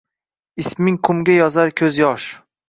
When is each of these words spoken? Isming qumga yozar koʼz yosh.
Isming 0.63 0.97
qumga 1.09 1.35
yozar 1.37 1.75
koʼz 1.83 2.01
yosh. 2.05 2.33